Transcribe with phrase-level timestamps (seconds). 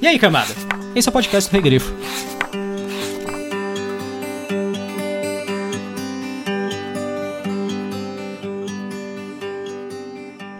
[0.00, 0.52] E aí, camada?
[0.94, 1.92] Esse é o podcast do Regrifo.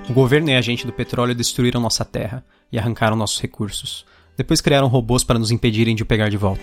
[0.09, 4.07] O governo e a gente do petróleo destruíram nossa terra e arrancaram nossos recursos.
[4.37, 6.63] Depois criaram robôs para nos impedirem de o pegar de volta.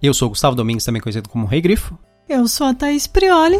[0.00, 1.98] Eu sou Gustavo Domingues, também conhecido como Rei Grifo.
[2.28, 3.56] Eu sou a Thaís Prioli.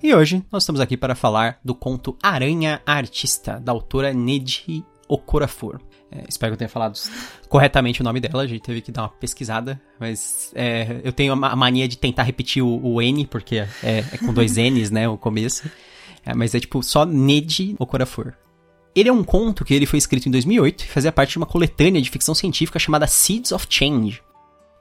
[0.00, 5.80] E hoje nós estamos aqui para falar do conto Aranha Artista, da autora Neji Okorafor.
[6.12, 6.96] É, espero que eu tenha falado
[7.48, 11.32] corretamente o nome dela, a gente teve que dar uma pesquisada, mas é, eu tenho
[11.32, 15.08] a mania de tentar repetir o, o N, porque é, é, com dois N's, né,
[15.08, 15.68] o começo.
[16.24, 18.34] É, mas é tipo só Neji Okorafor.
[18.94, 21.46] Ele é um conto que ele foi escrito em 2008 e fazia parte de uma
[21.46, 24.20] coletânea de ficção científica chamada Seeds of Change.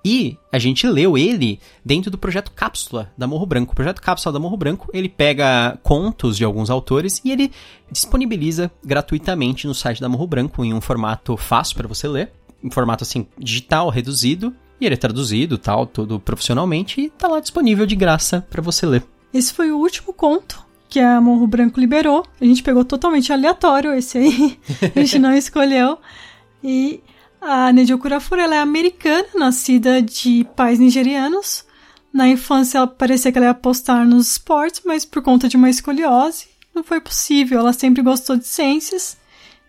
[0.03, 3.73] E a gente leu ele dentro do projeto Cápsula da Morro Branco.
[3.73, 7.52] O projeto Cápsula da Morro Branco, ele pega contos de alguns autores e ele
[7.91, 12.31] disponibiliza gratuitamente no site da Morro Branco em um formato fácil para você ler,
[12.63, 17.41] em formato assim digital, reduzido, e ele é traduzido, tal, tudo profissionalmente e tá lá
[17.41, 19.03] disponível de graça para você ler.
[19.33, 22.25] Esse foi o último conto que a Morro Branco liberou.
[22.41, 24.59] A gente pegou totalmente aleatório esse aí.
[24.95, 25.99] a gente não escolheu.
[26.63, 27.01] E
[27.39, 31.63] a Nedio Kurafura, ela é americana, nascida de pais nigerianos.
[32.11, 35.69] Na infância, ela parecia que ela ia apostar nos esportes, mas por conta de uma
[35.69, 37.59] escoliose, não foi possível.
[37.59, 39.15] Ela sempre gostou de ciências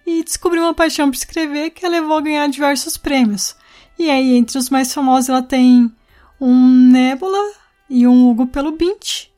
[0.06, 3.54] e descobriu uma paixão por escrever que a levou a ganhar diversos prêmios.
[3.98, 5.92] E aí, entre os mais famosos, ela tem
[6.40, 7.52] um Nebula
[7.88, 9.29] e um Hugo pelo Bint,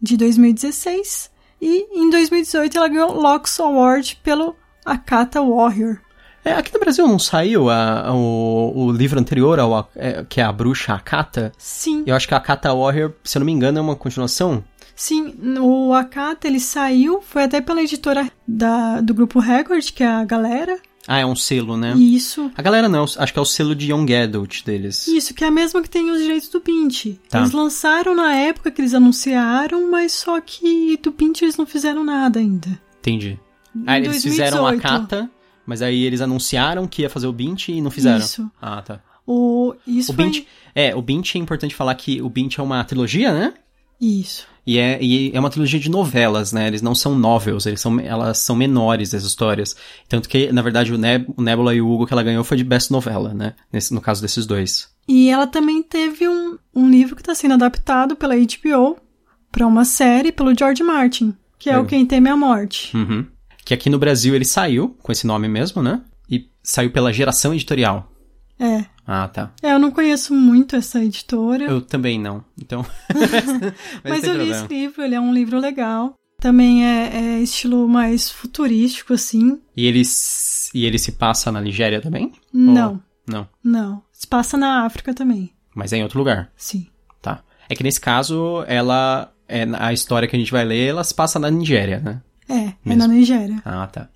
[0.00, 1.30] de 2016.
[1.60, 4.54] E em 2018 ela ganhou o Locks Award pelo
[4.84, 5.98] Akata Warrior.
[6.44, 10.44] É, aqui no Brasil não saiu a, o, o livro anterior, ao, é, que é
[10.44, 11.52] a bruxa Akata?
[11.58, 12.04] Sim.
[12.06, 14.64] Eu acho que a Akata Warrior, se eu não me engano, é uma continuação.
[14.94, 20.06] Sim, o Akata ele saiu, foi até pela editora da, do grupo Record, que é
[20.06, 20.78] a galera.
[21.10, 21.94] Ah, é um selo, né?
[21.96, 22.52] Isso.
[22.54, 25.08] A galera não, acho que é o selo de Young Adult deles.
[25.08, 27.16] Isso, que é a mesma que tem os direitos do Pint.
[27.30, 27.38] Tá.
[27.38, 32.04] Eles lançaram na época que eles anunciaram, mas só que do Pint eles não fizeram
[32.04, 32.78] nada ainda.
[32.98, 33.40] Entendi.
[33.86, 34.82] Ah, eles fizeram a 2018.
[34.82, 35.30] Kata,
[35.64, 38.18] mas aí eles anunciaram que ia fazer o Bint e não fizeram.
[38.18, 38.50] Isso.
[38.60, 39.00] Ah, tá.
[39.26, 40.24] O, isso O foi...
[40.26, 43.54] Bint, é, o Bint é importante falar que o Bint é uma trilogia, né?
[44.00, 44.46] Isso.
[44.68, 46.66] E é, e é uma trilogia de novelas, né?
[46.66, 49.74] Eles não são novels, eles são, elas são menores as histórias.
[50.06, 52.58] Tanto que, na verdade, o, Neb, o Nebula e o Hugo que ela ganhou foi
[52.58, 53.54] de Best Novela, né?
[53.72, 54.90] Nesse, no caso desses dois.
[55.08, 58.98] E ela também teve um, um livro que está sendo adaptado pela HBO
[59.50, 61.78] para uma série pelo George Martin, que é É.
[61.78, 62.94] o Quem Teme a Morte.
[62.94, 63.24] Uhum.
[63.64, 66.02] Que aqui no Brasil ele saiu, com esse nome mesmo, né?
[66.30, 68.12] E saiu pela Geração Editorial.
[68.58, 68.84] É.
[69.06, 69.52] Ah, tá.
[69.62, 72.44] É, eu não conheço muito essa editora, Eu também não.
[72.60, 72.84] Então.
[74.04, 74.56] mas eu li problema.
[74.56, 76.14] esse livro, ele é um livro legal.
[76.40, 79.60] Também é, é estilo mais futurístico, assim.
[79.76, 80.02] E ele,
[80.74, 82.32] e ele se passa na Nigéria também?
[82.52, 83.48] Não, Não.
[83.62, 84.02] não.
[84.12, 86.50] Se passa na África também, Mas é em outro lugar.
[86.56, 86.86] sim.
[87.20, 87.42] Tá.
[87.68, 89.32] É que nesse caso, ela.
[89.48, 92.20] É, a história que a gente vai ler, ela se passa na Nigéria, né?
[92.48, 93.02] É, é Mesmo.
[93.02, 93.60] na Nigéria.
[93.64, 94.08] Ah, tá.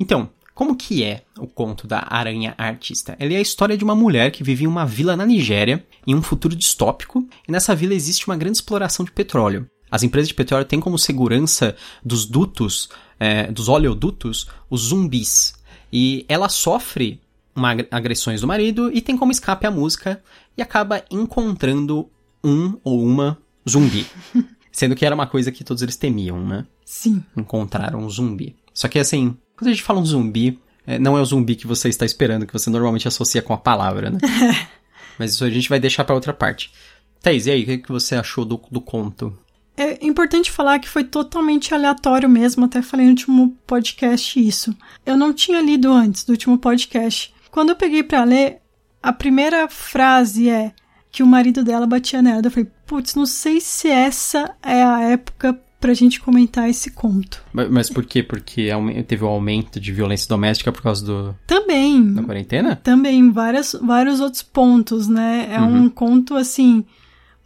[0.00, 3.16] Então, como que é o conto da Aranha Artista?
[3.18, 6.14] Ele é a história de uma mulher que vive em uma vila na Nigéria, em
[6.14, 9.66] um futuro distópico, e nessa vila existe uma grande exploração de petróleo.
[9.90, 12.88] As empresas de petróleo têm como segurança dos dutos,
[13.20, 15.54] é, dos oleodutos, os zumbis.
[15.92, 17.20] E ela sofre
[17.54, 20.22] uma ag- agressões do marido e tem como escape a música
[20.56, 22.08] e acaba encontrando
[22.42, 23.38] um ou uma
[23.68, 24.06] zumbi.
[24.72, 26.66] Sendo que era uma coisa que todos eles temiam, né?
[26.84, 27.22] Sim.
[27.36, 28.56] encontraram um zumbi.
[28.72, 31.68] Só que assim, quando a gente fala um zumbi, é, não é o zumbi que
[31.68, 34.18] você está esperando, que você normalmente associa com a palavra, né?
[35.16, 36.72] Mas isso a gente vai deixar pra outra parte.
[37.20, 39.38] Thaís, e aí, o que, que você achou do, do conto?
[39.76, 44.76] É importante falar que foi totalmente aleatório mesmo, até falei no último podcast isso.
[45.06, 47.32] Eu não tinha lido antes do último podcast.
[47.52, 48.58] Quando eu peguei pra ler,
[49.00, 50.72] a primeira frase é
[51.08, 52.42] que o marido dela batia nela.
[52.44, 57.42] Eu falei, putz, não sei se essa é a época pra gente comentar esse conto.
[57.52, 58.22] Mas, mas por quê?
[58.22, 62.76] Porque aume- teve o aumento de violência doméstica por causa do, Também, da quarentena?
[62.76, 65.48] também várias, vários outros pontos, né?
[65.50, 66.84] É um conto, assim,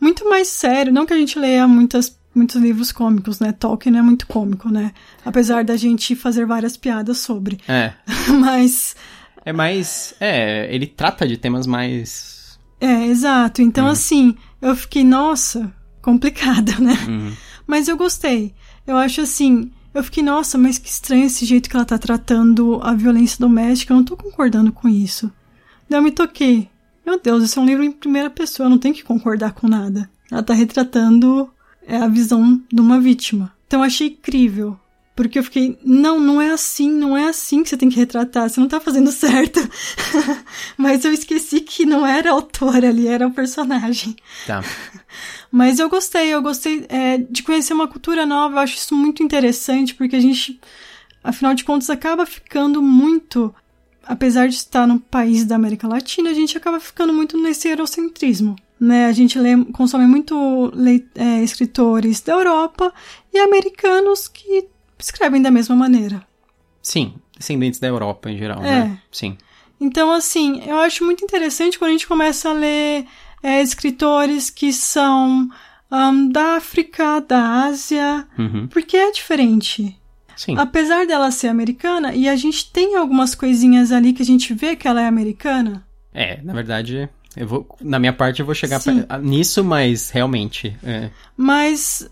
[0.00, 0.92] muito mais sério.
[0.92, 3.50] Não que a gente leia muitas, muitos livros cômicos, né?
[3.52, 4.92] Tolkien é muito cômico, né?
[5.24, 7.58] Apesar da gente fazer várias piadas sobre.
[7.66, 7.92] É.
[8.38, 8.94] Mas,
[9.44, 10.14] É mais.
[10.20, 12.58] É, ele trata de temas mais.
[12.80, 13.62] é, exato.
[13.62, 15.72] Então, assim, eu fiquei, nossa,
[16.02, 16.96] complicada, né?
[17.08, 17.32] Uhum.
[17.66, 18.54] Mas eu gostei.
[18.86, 22.80] Eu acho assim, eu fiquei, nossa, mas que estranho esse jeito que ela tá tratando
[22.82, 25.32] a violência doméstica, eu não tô concordando com isso.
[25.88, 26.68] Daí eu me toquei.
[27.04, 29.68] Meu Deus, esse é um livro em primeira pessoa, eu não tenho que concordar com
[29.68, 30.10] nada.
[30.30, 31.48] Ela tá retratando
[31.86, 33.52] é, a visão de uma vítima.
[33.66, 34.78] Então eu achei incrível.
[35.14, 38.50] Porque eu fiquei, não, não é assim, não é assim que você tem que retratar,
[38.50, 39.60] você não tá fazendo certo.
[40.76, 44.14] Mas eu esqueci que não era a autora ali, era o personagem.
[44.46, 44.62] Tá.
[45.50, 49.22] Mas eu gostei, eu gostei é, de conhecer uma cultura nova, eu acho isso muito
[49.22, 50.60] interessante, porque a gente,
[51.22, 53.54] afinal de contas, acaba ficando muito.
[54.04, 58.54] Apesar de estar no país da América Latina, a gente acaba ficando muito nesse eurocentrismo.
[58.78, 59.06] Né?
[59.06, 60.72] A gente lê, consome muito
[61.14, 62.92] é, escritores da Europa
[63.32, 64.68] e americanos que
[64.98, 66.22] escrevem da mesma maneira.
[66.80, 68.84] Sim, descendentes da Europa em geral, é.
[68.84, 69.02] né?
[69.10, 69.36] Sim.
[69.80, 73.06] Então, assim, eu acho muito interessante quando a gente começa a ler
[73.42, 75.48] é, escritores que são
[75.90, 78.66] um, da África, da Ásia, uhum.
[78.68, 79.96] porque é diferente.
[80.36, 80.56] Sim.
[80.58, 84.76] Apesar dela ser americana, e a gente tem algumas coisinhas ali que a gente vê
[84.76, 85.86] que ela é americana.
[86.12, 90.76] É, na verdade, eu vou, na minha parte eu vou chegar pra, nisso, mas realmente.
[90.82, 91.10] É.
[91.36, 92.10] Mas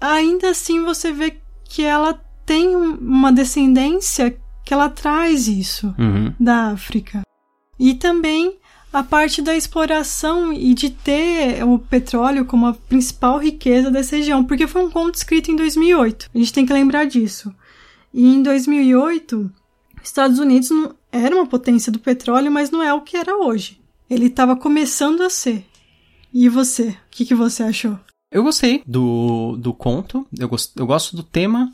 [0.00, 2.14] ainda assim você vê que ela
[2.44, 6.32] tem uma descendência que ela traz isso uhum.
[6.38, 7.22] da África.
[7.78, 8.58] E também
[8.92, 14.44] a parte da exploração e de ter o petróleo como a principal riqueza dessa região,
[14.44, 16.30] porque foi um conto escrito em 2008.
[16.34, 17.54] A gente tem que lembrar disso.
[18.12, 19.50] E em 2008,
[20.02, 23.80] Estados Unidos não era uma potência do petróleo, mas não é o que era hoje.
[24.10, 25.64] Ele estava começando a ser.
[26.32, 26.88] E você?
[26.88, 27.98] O que, que você achou?
[28.30, 31.70] Eu gostei do, do conto, eu, gost, eu gosto do tema,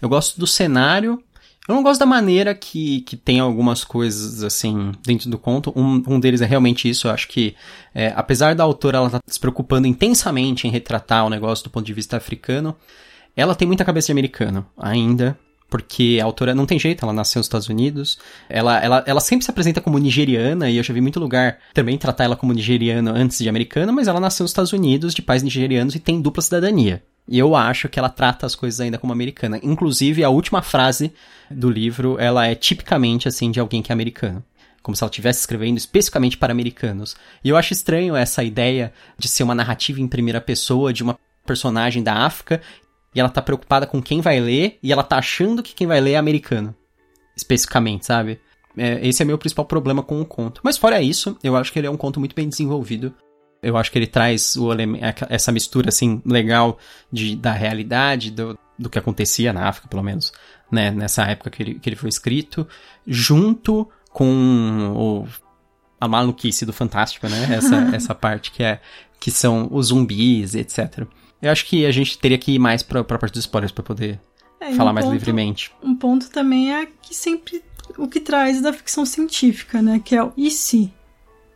[0.00, 1.22] eu gosto do cenário.
[1.68, 5.72] Eu não gosto da maneira que, que tem algumas coisas, assim, dentro do conto.
[5.76, 7.06] Um, um deles é realmente isso.
[7.06, 7.54] Eu acho que,
[7.94, 11.86] é, apesar da autora ela tá se preocupando intensamente em retratar o negócio do ponto
[11.86, 12.76] de vista africano,
[13.36, 15.38] ela tem muita cabeça de americano ainda
[15.72, 19.42] porque a autora não tem jeito, ela nasceu nos Estados Unidos, ela, ela, ela sempre
[19.42, 23.10] se apresenta como nigeriana, e eu já vi muito lugar também tratar ela como nigeriana
[23.10, 26.42] antes de americana, mas ela nasceu nos Estados Unidos, de pais nigerianos, e tem dupla
[26.42, 27.02] cidadania.
[27.26, 29.60] E eu acho que ela trata as coisas ainda como americana.
[29.62, 31.12] Inclusive, a última frase
[31.50, 34.44] do livro, ela é tipicamente, assim, de alguém que é americano
[34.82, 37.14] como se ela estivesse escrevendo especificamente para americanos.
[37.44, 41.16] E eu acho estranho essa ideia de ser uma narrativa em primeira pessoa de uma
[41.46, 42.60] personagem da África
[43.14, 46.00] e ela tá preocupada com quem vai ler, e ela tá achando que quem vai
[46.00, 46.74] ler é americano.
[47.36, 48.40] Especificamente, sabe?
[48.76, 50.60] É, esse é meu principal problema com o conto.
[50.64, 53.14] Mas fora isso, eu acho que ele é um conto muito bem desenvolvido.
[53.62, 54.70] Eu acho que ele traz o,
[55.28, 56.78] essa mistura, assim, legal
[57.12, 60.32] de, da realidade, do, do que acontecia na África, pelo menos,
[60.70, 60.90] né?
[60.90, 62.66] Nessa época que ele, que ele foi escrito,
[63.06, 65.28] junto com o,
[66.00, 67.54] a maluquice do Fantástico, né?
[67.54, 68.80] Essa, essa parte que é
[69.20, 71.06] que são os zumbis, etc.
[71.40, 73.84] Eu acho que a gente teria que ir mais pra, pra parte dos spoilers pra
[73.84, 74.20] poder
[74.60, 75.70] é, falar um mais ponto, livremente.
[75.80, 77.62] Um ponto também é que sempre
[77.96, 80.00] o que traz da ficção científica, né?
[80.04, 80.92] Que é o e se?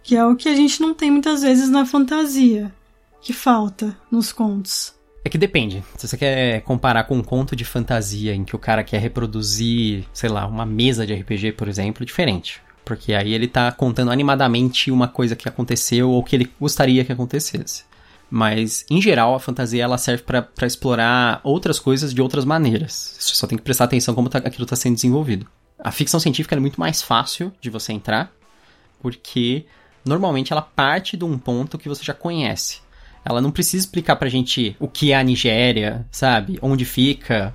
[0.07, 2.73] Que é o que a gente não tem muitas vezes na fantasia,
[3.21, 4.95] que falta nos contos.
[5.25, 5.83] É que depende.
[5.97, 10.05] Se você quer comparar com um conto de fantasia em que o cara quer reproduzir,
[10.13, 12.63] sei lá, uma mesa de RPG, por exemplo, diferente.
[12.85, 17.11] Porque aí ele tá contando animadamente uma coisa que aconteceu ou que ele gostaria que
[17.11, 17.83] acontecesse.
[18.31, 23.17] Mas, em geral, a fantasia ela serve para explorar outras coisas de outras maneiras.
[23.19, 25.49] Você só tem que prestar atenção como tá, aquilo está sendo desenvolvido.
[25.81, 28.33] A ficção científica é muito mais fácil de você entrar,
[29.03, 29.67] porque
[30.07, 32.81] normalmente ela parte de um ponto que você já conhece.
[33.25, 36.59] Ela não precisa explicar pra gente o que é a Nigéria, sabe?
[36.63, 37.53] Onde fica.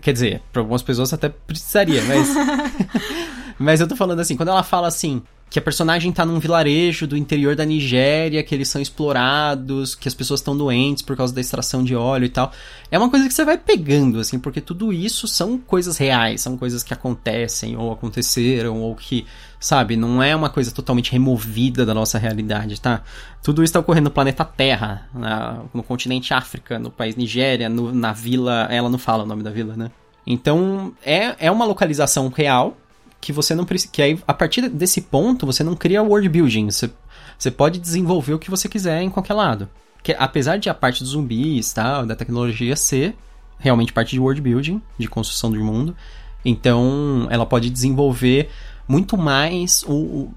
[0.00, 2.28] Quer dizer, para algumas pessoas até precisaria, mas.
[3.58, 7.06] mas eu tô falando assim, quando ela fala assim, que a personagem tá num vilarejo
[7.06, 11.34] do interior da Nigéria, que eles são explorados, que as pessoas estão doentes por causa
[11.34, 12.52] da extração de óleo e tal.
[12.90, 16.56] É uma coisa que você vai pegando, assim, porque tudo isso são coisas reais, são
[16.56, 19.26] coisas que acontecem ou aconteceram, ou que,
[19.58, 23.02] sabe, não é uma coisa totalmente removida da nossa realidade, tá?
[23.42, 27.92] Tudo isso tá ocorrendo no planeta Terra, na, no continente África, no país Nigéria, no,
[27.92, 28.66] na vila.
[28.70, 29.90] Ela não fala o nome da vila, né?
[30.26, 32.76] Então, é, é uma localização real,
[33.20, 33.90] que você não precisa.
[33.92, 36.70] Que aí, a partir desse ponto, você não cria world building.
[36.70, 36.90] Você,
[37.38, 39.68] você pode desenvolver o que você quiser em qualquer lado.
[40.02, 43.16] Que, apesar de a parte dos zumbis tal, da tecnologia ser
[43.58, 45.96] realmente parte de world building, de construção do mundo,
[46.44, 48.48] então ela pode desenvolver
[48.86, 50.34] muito mais o, o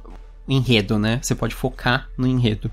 [0.48, 1.20] enredo, né?
[1.22, 2.72] Você pode focar no enredo.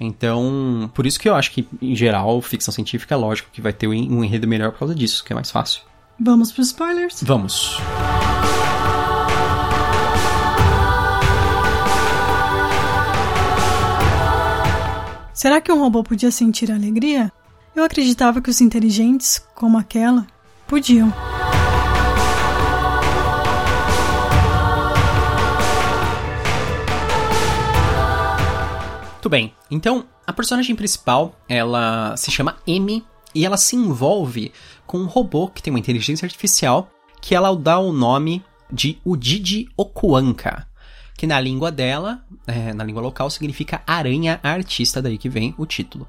[0.00, 3.72] Então, por isso que eu acho que, em geral, ficção científica é lógico que vai
[3.72, 5.82] ter um enredo melhor por causa disso, que é mais fácil.
[6.20, 7.22] Vamos para os spoilers?
[7.22, 7.78] Vamos.
[15.38, 17.30] Será que um robô podia sentir alegria?
[17.72, 20.26] Eu acreditava que os inteligentes, como aquela,
[20.66, 21.14] podiam.
[29.12, 34.50] Muito bem, então a personagem principal, ela se chama M e ela se envolve
[34.88, 36.90] com um robô que tem uma inteligência artificial
[37.22, 40.67] que ela dá o nome de Udidi Okuanka
[41.18, 45.66] que na língua dela, é, na língua local, significa aranha artista, daí que vem o
[45.66, 46.06] título.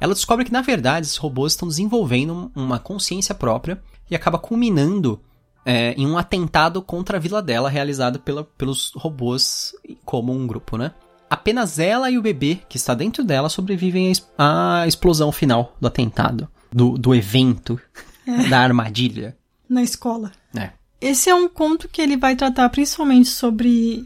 [0.00, 5.20] Ela descobre que, na verdade, esses robôs estão desenvolvendo uma consciência própria e acaba culminando
[5.64, 10.76] é, em um atentado contra a vila dela, realizado pela, pelos robôs como um grupo,
[10.76, 10.90] né?
[11.30, 16.48] Apenas ela e o bebê que está dentro dela sobrevivem à explosão final do atentado,
[16.72, 17.80] do, do evento,
[18.26, 18.48] é.
[18.50, 19.36] da armadilha.
[19.68, 20.32] Na escola.
[20.56, 20.70] É.
[21.00, 24.04] Esse é um conto que ele vai tratar principalmente sobre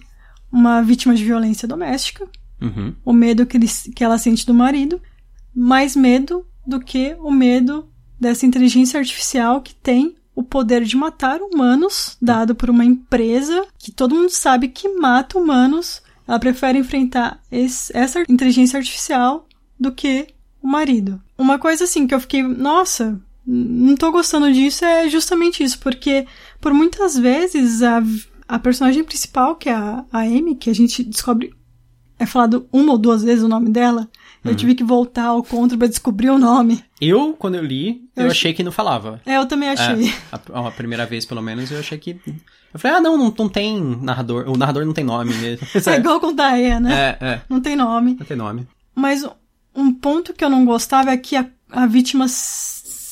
[0.52, 2.28] uma vítima de violência doméstica,
[2.60, 2.94] uhum.
[3.04, 5.00] o medo que, ele, que ela sente do marido,
[5.54, 7.88] mais medo do que o medo
[8.20, 13.90] dessa inteligência artificial que tem o poder de matar humanos, dado por uma empresa que
[13.90, 16.02] todo mundo sabe que mata humanos.
[16.26, 19.46] Ela prefere enfrentar esse, essa inteligência artificial
[19.78, 20.28] do que
[20.62, 21.20] o marido.
[21.36, 26.26] Uma coisa assim que eu fiquei, nossa, não tô gostando disso é justamente isso, porque
[26.60, 28.02] por muitas vezes a,
[28.48, 31.54] a personagem principal, que é a, a Amy, que a gente descobre,
[32.18, 34.08] é falado uma ou duas vezes o nome dela,
[34.44, 34.56] eu uhum.
[34.56, 36.82] tive que voltar ao contra pra descobrir o nome.
[37.00, 39.20] Eu, quando eu li, eu, eu achei que não falava.
[39.24, 40.08] É, eu também achei.
[40.08, 42.20] É, a, a, primeira vez, pelo menos, eu achei que.
[42.74, 44.48] Eu falei, ah, não, não, não tem narrador.
[44.48, 45.66] O narrador não tem nome mesmo.
[45.86, 47.16] é igual com Daia, né?
[47.20, 47.40] É, é.
[47.48, 48.16] Não tem nome.
[48.18, 48.66] Não tem nome.
[48.94, 49.24] Mas
[49.74, 52.26] um ponto que eu não gostava é que a, a vítima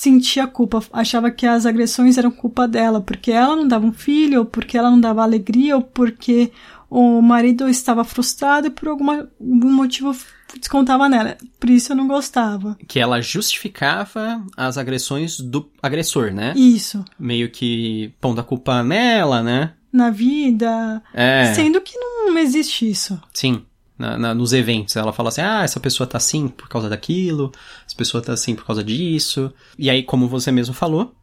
[0.00, 4.38] sentia culpa, achava que as agressões eram culpa dela, porque ela não dava um filho,
[4.38, 6.50] ou porque ela não dava alegria, ou porque
[6.88, 10.16] o marido estava frustrado e por alguma, algum motivo
[10.58, 11.36] descontava nela.
[11.58, 12.78] Por isso eu não gostava.
[12.88, 16.54] Que ela justificava as agressões do agressor, né?
[16.56, 17.04] Isso.
[17.18, 19.74] Meio que pondo a culpa nela, né?
[19.92, 21.02] Na vida.
[21.12, 21.52] É.
[21.52, 23.20] Sendo que não existe isso.
[23.34, 23.66] Sim.
[24.00, 24.96] Na, na, nos eventos.
[24.96, 27.52] Ela fala assim: ah, essa pessoa tá assim por causa daquilo,
[27.86, 29.52] essa pessoa tá assim por causa disso.
[29.78, 31.14] E aí, como você mesmo falou,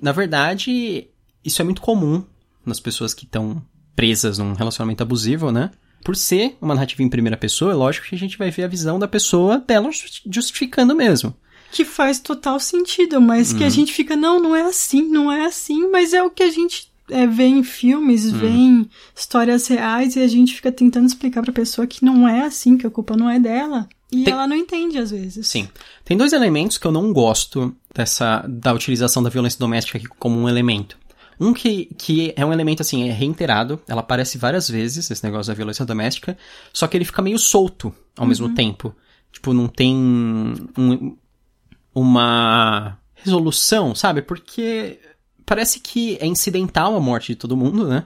[0.00, 1.08] na verdade,
[1.44, 2.24] isso é muito comum
[2.64, 3.60] nas pessoas que estão
[3.96, 5.72] presas num relacionamento abusivo, né?
[6.04, 8.68] Por ser uma narrativa em primeira pessoa, é lógico que a gente vai ver a
[8.68, 9.90] visão da pessoa dela
[10.30, 11.34] justificando mesmo.
[11.72, 13.70] Que faz total sentido, mas que a uhum.
[13.70, 16.89] gente fica, não, não é assim, não é assim, mas é o que a gente
[17.10, 18.38] é, vê em filmes, uhum.
[18.38, 22.42] vê em histórias reais e a gente fica tentando explicar pra pessoa que não é
[22.42, 23.88] assim, que a culpa não é dela.
[24.12, 24.32] E Tem...
[24.32, 25.46] ela não entende às vezes.
[25.46, 25.68] Sim.
[26.04, 30.38] Tem dois elementos que eu não gosto dessa da utilização da violência doméstica aqui como
[30.40, 30.98] um elemento.
[31.38, 35.50] Um que, que é um elemento, assim, é reiterado, ela aparece várias vezes, esse negócio
[35.50, 36.36] da violência doméstica,
[36.70, 38.28] só que ele fica meio solto ao uhum.
[38.28, 38.94] mesmo tempo.
[39.32, 41.16] Tipo, não tem um,
[41.94, 44.20] uma resolução, sabe?
[44.20, 44.98] Porque
[45.44, 48.04] parece que é incidental a morte de todo mundo, né?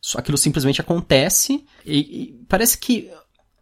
[0.00, 3.10] Só aquilo simplesmente acontece e, e parece que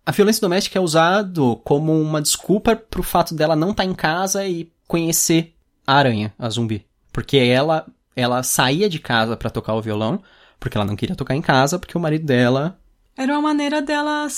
[0.05, 3.95] a violência doméstica é usado como uma desculpa pro fato dela não estar tá em
[3.95, 5.55] casa e conhecer
[5.87, 6.87] a aranha, a zumbi.
[7.12, 7.87] Porque ela
[8.17, 10.23] ela saía de casa para tocar o violão,
[10.59, 12.80] porque ela não queria tocar em casa, porque o marido dela.
[13.17, 14.29] Era uma maneira dela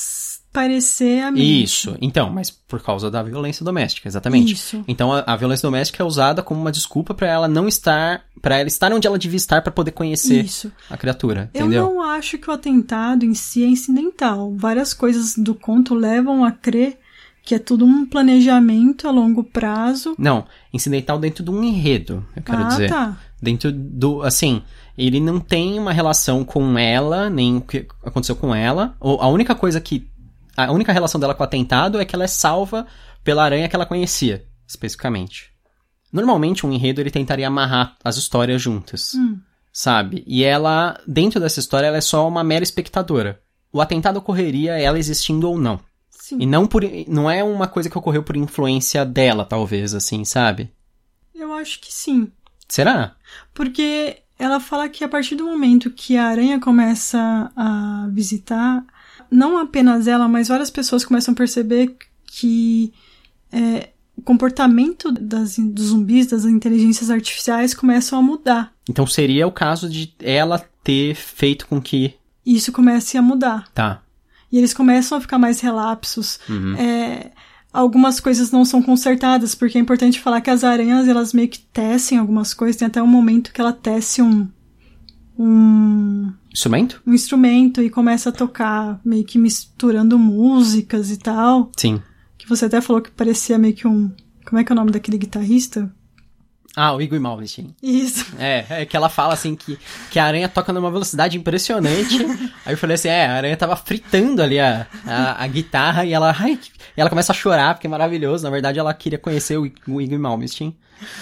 [0.53, 1.45] parecer amiga.
[1.45, 4.53] Isso, então, mas por causa da violência doméstica, exatamente.
[4.53, 4.85] Isso.
[4.87, 8.59] Então a, a violência doméstica é usada como uma desculpa para ela não estar, para
[8.59, 10.71] ela estar onde ela devia estar para poder conhecer Isso.
[10.91, 11.85] a criatura, entendeu?
[11.85, 14.55] Eu não acho que o atentado em si é incidental.
[14.55, 16.99] Várias coisas do conto levam a crer
[17.45, 20.15] que é tudo um planejamento a longo prazo.
[20.17, 22.89] Não, incidental dentro de um enredo, eu quero ah, dizer.
[22.89, 23.19] Tá.
[23.41, 24.63] Dentro do, assim,
[24.97, 28.95] ele não tem uma relação com ela, nem o que aconteceu com ela.
[29.01, 30.11] Ou a única coisa que
[30.57, 32.87] a única relação dela com o atentado é que ela é salva
[33.25, 35.51] pela aranha que ela conhecia, especificamente.
[36.13, 39.39] Normalmente um enredo ele tentaria amarrar as histórias juntas, hum.
[39.73, 40.23] sabe?
[40.27, 43.41] E ela, dentro dessa história, ela é só uma mera espectadora.
[43.73, 45.81] O atentado ocorreria ela existindo ou não.
[46.11, 46.37] Sim.
[46.41, 50.71] E não por não é uma coisa que ocorreu por influência dela, talvez, assim, sabe?
[51.35, 52.31] Eu acho que sim.
[52.69, 53.17] Será?
[53.55, 58.85] Porque ela fala que a partir do momento que a aranha começa a visitar,
[59.31, 61.97] não apenas ela, mas várias pessoas começam a perceber
[62.27, 62.93] que
[63.53, 68.73] é, o comportamento das, dos zumbis, das inteligências artificiais, começam a mudar.
[68.91, 72.17] Então seria o caso de ela ter feito com que.
[72.45, 73.71] Isso comece a mudar.
[73.73, 74.03] Tá.
[74.51, 76.41] E eles começam a ficar mais relapsos.
[76.49, 76.75] Uhum.
[76.75, 77.31] É,
[77.73, 81.59] algumas coisas não são consertadas, porque é importante falar que as aranhas, elas meio que
[81.59, 82.77] tecem algumas coisas.
[82.77, 84.49] Tem até um momento que ela tece um.
[85.39, 86.33] Um.
[86.53, 87.03] Instrumento?
[87.07, 91.73] Um instrumento e começa a tocar, meio que misturando músicas e tal.
[91.77, 92.03] Sim.
[92.37, 94.11] Que você até falou que parecia meio que um.
[94.45, 95.91] Como é que é o nome daquele guitarrista?
[96.77, 97.75] Ah, o Igor Malmsteen.
[97.83, 98.27] Isso.
[98.39, 99.79] É, é que ela fala assim que,
[100.11, 102.25] que a aranha toca numa velocidade impressionante.
[102.65, 106.13] Aí eu falei assim, é, a aranha tava fritando ali a, a, a guitarra e
[106.13, 106.59] ela, ai,
[106.97, 108.45] e ela começa a chorar porque é maravilhoso.
[108.45, 110.75] Na verdade, ela queria conhecer o, o Igor Malmsteen,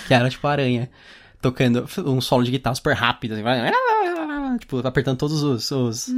[0.07, 0.89] que era tipo a aranha,
[1.41, 3.35] tocando um solo de guitarra super rápido.
[3.35, 3.43] Assim,
[4.59, 6.09] tipo, apertando todos os, os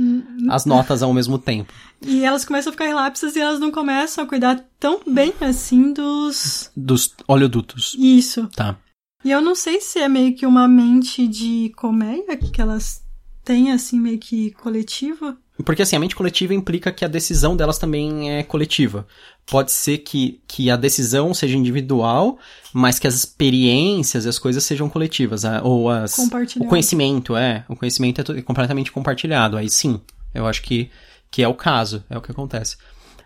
[0.50, 1.72] as notas ao mesmo tempo.
[2.02, 5.92] E elas começam a ficar relapsas e elas não começam a cuidar tão bem assim
[5.92, 6.70] dos.
[6.76, 7.96] Dos oleodutos.
[7.98, 8.46] Isso.
[8.54, 8.76] Tá.
[9.24, 13.02] E eu não sei se é meio que uma mente de colmeia que elas
[13.44, 15.36] têm, assim, meio que coletiva.
[15.64, 19.06] Porque assim, a mente coletiva implica que a decisão delas também é coletiva.
[19.46, 22.38] Pode ser que, que a decisão seja individual,
[22.72, 25.42] mas que as experiências e as coisas sejam coletivas.
[25.62, 27.64] Ou as, o conhecimento, é.
[27.68, 29.56] O conhecimento é completamente compartilhado.
[29.56, 30.00] Aí sim,
[30.34, 30.90] eu acho que,
[31.30, 32.76] que é o caso, é o que acontece.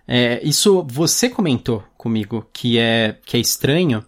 [0.07, 4.05] É, isso você comentou comigo que é, que é estranho,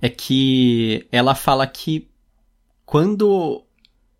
[0.00, 2.08] é que ela fala que
[2.84, 3.62] quando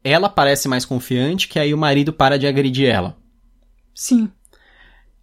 [0.02, 3.16] ela parece mais confiante, que aí o marido para de agredir ela.
[3.94, 4.30] Sim.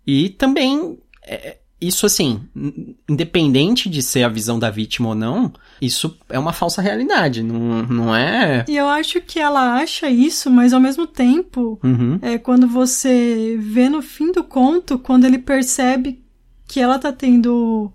[0.05, 5.51] E também, é, isso assim, in- independente de ser a visão da vítima ou não,
[5.81, 8.65] isso é uma falsa realidade, não, não é...
[8.67, 12.19] E eu acho que ela acha isso, mas ao mesmo tempo, Uhum.
[12.21, 16.23] é quando você vê no fim do conto, quando ele percebe
[16.67, 17.91] que ela tá tendo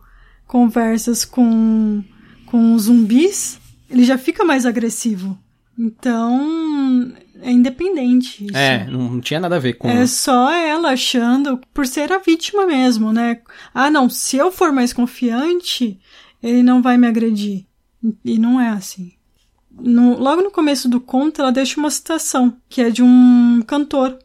[0.47, 2.03] conversas com,
[2.51, 5.39] com zumbis, ele já fica mais agressivo.
[5.79, 8.45] Então, é independente.
[8.45, 8.57] Isso.
[8.57, 9.89] É, não, tinha nada a ver com...
[9.89, 13.41] É só ela achando, por ser a vítima mesmo, né?
[13.73, 15.99] Ah, não, se eu for mais confiante,
[16.43, 17.65] ele não vai me agredir.
[18.25, 19.13] E não é assim.
[19.71, 24.19] No- logo no começo do conto, ela deixa uma citação, que é de um cantor.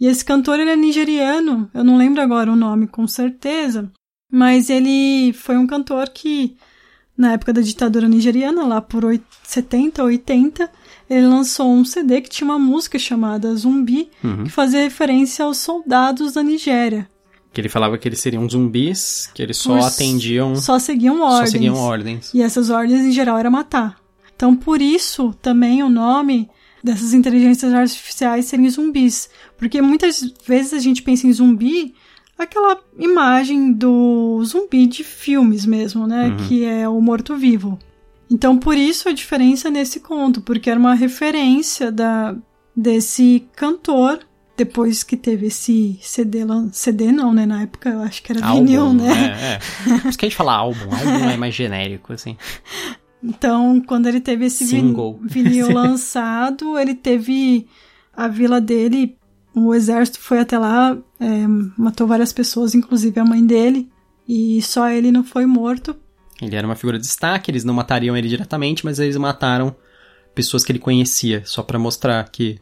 [0.00, 3.90] E esse cantor, ele é nigeriano, eu não lembro agora o nome com certeza,
[4.30, 6.56] mas ele foi um cantor que,
[7.16, 10.70] na época da ditadura nigeriana, lá por oit- 70, 80,
[11.10, 14.44] ele lançou um CD que tinha uma música chamada Zumbi, Uhum.
[14.44, 17.08] que fazia referência aos soldados da Nigéria.
[17.52, 20.56] Que ele falava que eles seriam zumbis, que eles só Por- atendiam...
[20.56, 21.50] Só seguiam Só ordens.
[21.50, 22.30] seguiam ordens.
[22.32, 23.98] E essas ordens, em geral, era matar.
[24.34, 26.48] Então, por isso, também o nome
[26.82, 29.28] dessas inteligências artificiais serem zumbis.
[29.58, 31.94] Porque muitas vezes a gente pensa em zumbi,
[32.42, 36.28] aquela imagem do zumbi de filmes mesmo, né?
[36.28, 36.36] Uhum.
[36.36, 37.78] Que é o morto-vivo.
[38.30, 42.34] Então, por isso a diferença nesse conto, porque era uma referência da,
[42.74, 44.20] desse cantor.
[44.54, 46.40] Depois que teve esse CD,
[46.72, 47.46] CD não, né?
[47.46, 49.58] Na época eu acho que era vinil, né?
[49.88, 49.98] É, é.
[49.98, 50.84] Por isso que a gente fala álbum.
[50.84, 52.36] Álbum é mais genérico, assim.
[53.22, 55.18] Então, quando ele teve esse Single.
[55.22, 57.66] vinil lançado, ele teve
[58.14, 59.16] a vila dele,
[59.54, 63.88] o exército foi até lá, é, matou várias pessoas, inclusive a mãe dele,
[64.26, 65.94] e só ele não foi morto.
[66.40, 69.74] Ele era uma figura de destaque, eles não matariam ele diretamente, mas eles mataram
[70.34, 72.58] pessoas que ele conhecia, só pra mostrar que,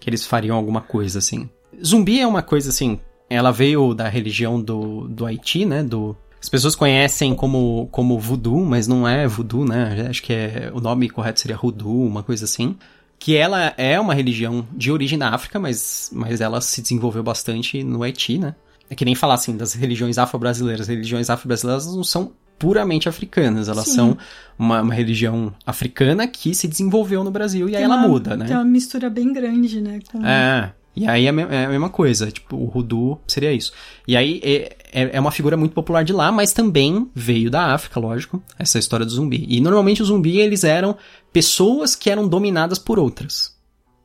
[0.00, 1.48] que eles fariam alguma coisa, assim.
[1.82, 2.98] Zumbi é uma coisa, assim,
[3.30, 6.16] ela veio da religião do, do Haiti, né, do...
[6.40, 10.80] As pessoas conhecem como, como voodoo, mas não é voodoo, né, acho que é, o
[10.80, 12.76] nome correto seria hoodoo, uma coisa assim.
[13.24, 17.84] Que ela é uma religião de origem da África, mas, mas ela se desenvolveu bastante
[17.84, 18.54] no Haiti, né.
[18.90, 20.82] É que nem falar assim das religiões afro-brasileiras.
[20.82, 23.94] As religiões afro-brasileiras não são puramente africanas, elas Sim.
[23.94, 24.18] são
[24.58, 28.36] uma, uma religião africana que se desenvolveu no Brasil e aí Tem ela uma- muda,
[28.36, 28.44] né?
[28.46, 30.00] Tem uma mistura bem grande, né?
[30.10, 30.72] com- É.
[30.94, 33.72] E aí é a é a mesma coisa, tipo, o Rudu seria isso.
[34.06, 37.72] E aí é, é é uma figura muito popular de lá, mas também veio da
[37.72, 39.46] África, lógico, essa história do zumbi.
[39.48, 40.94] E normalmente o zumbi, eles eram
[41.32, 43.56] pessoas que eram dominadas por outras.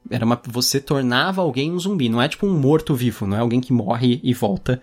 [0.10, 3.60] Era uma, você tornava alguém um zumbi, não é tipo um morto-vivo, não é alguém
[3.60, 4.82] que morre e volta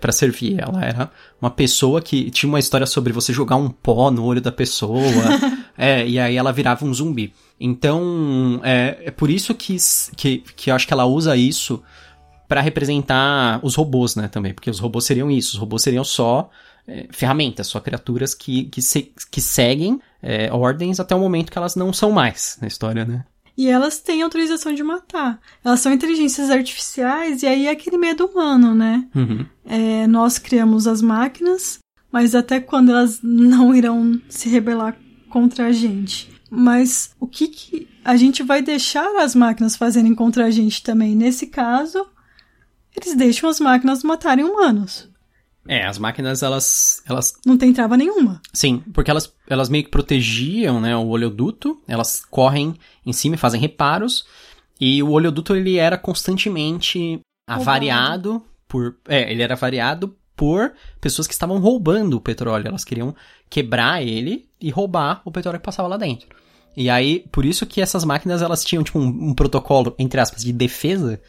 [0.00, 0.60] pra servir.
[0.60, 4.40] Ela era uma pessoa que tinha uma história sobre você jogar um pó no olho
[4.40, 5.00] da pessoa,
[5.78, 7.32] é, e aí ela virava um zumbi.
[7.58, 9.76] Então, é, é por isso que,
[10.16, 11.82] que, que eu acho que ela usa isso
[12.48, 16.50] pra representar os robôs, né, também, porque os robôs seriam isso, os robôs seriam só
[16.86, 21.58] é, ferramentas, só criaturas que, que, se- que seguem é, ordens até o momento que
[21.58, 23.24] elas não são mais na história, né.
[23.56, 25.40] E elas têm autorização de matar.
[25.64, 29.06] Elas são inteligências artificiais e aí é aquele medo humano, né?
[29.14, 29.46] Uhum.
[29.64, 31.78] É, nós criamos as máquinas,
[32.10, 34.96] mas até quando elas não irão se rebelar
[35.30, 36.32] contra a gente.
[36.50, 41.14] Mas o que, que a gente vai deixar as máquinas fazerem contra a gente também?
[41.14, 42.04] Nesse caso,
[42.96, 45.08] eles deixam as máquinas matarem humanos.
[45.66, 48.40] É, as máquinas, elas, elas Não tem trava nenhuma.
[48.52, 52.74] Sim, porque elas, elas meio que protegiam, né, o oleoduto, elas correm
[53.04, 54.26] em cima e fazem reparos,
[54.80, 61.32] e o oleoduto ele era constantemente avariado por, é, ele era variado por pessoas que
[61.32, 63.14] estavam roubando o petróleo, elas queriam
[63.48, 66.28] quebrar ele e roubar o petróleo que passava lá dentro.
[66.76, 70.42] E aí, por isso que essas máquinas, elas tinham, tipo, um, um protocolo, entre aspas,
[70.42, 71.20] de defesa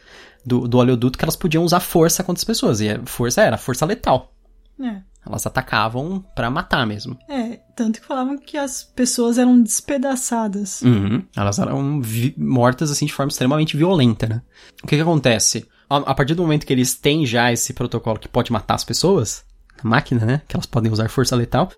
[0.44, 2.80] do, do oleoduto, que elas podiam usar força contra as pessoas.
[2.80, 4.32] E a força era força letal.
[4.80, 5.02] É.
[5.26, 7.18] Elas atacavam pra matar mesmo.
[7.28, 10.82] É, tanto que falavam que as pessoas eram despedaçadas.
[10.82, 11.24] Uhum.
[11.34, 12.00] Elas eram
[12.36, 14.42] mortas, assim, de forma extremamente violenta, né?
[14.84, 15.66] O que que acontece?
[15.90, 18.84] A, a partir do momento que eles têm já esse protocolo que pode matar as
[18.84, 19.44] pessoas,
[19.82, 20.42] a máquina, né?
[20.46, 21.70] Que elas podem usar força letal.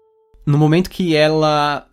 [0.44, 1.87] No momento que ela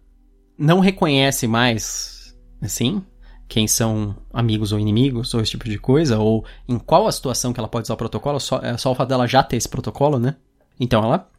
[0.58, 3.04] não reconhece mais, assim,
[3.48, 7.54] quem são amigos ou inimigos, ou esse tipo de coisa, ou em qual a situação
[7.54, 9.70] que ela pode usar o protocolo, só, é só o fato dela já ter esse
[9.70, 10.36] protocolo, né?
[10.80, 11.30] Então ela.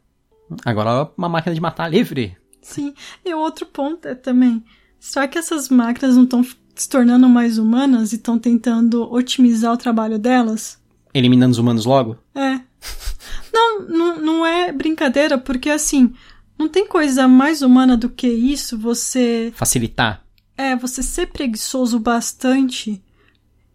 [0.65, 2.37] Agora ela é uma máquina de matar livre.
[2.61, 2.93] Sim.
[3.25, 4.63] E o outro ponto é também,
[4.99, 6.43] será que essas máquinas não estão
[6.75, 10.79] se tornando mais humanas e estão tentando otimizar o trabalho delas?
[11.13, 12.17] Eliminando os humanos logo?
[12.35, 12.59] É.
[13.51, 16.13] Não, não, não é brincadeira, porque assim,
[16.57, 20.23] não tem coisa mais humana do que isso, você Facilitar.
[20.57, 23.01] É, você ser preguiçoso bastante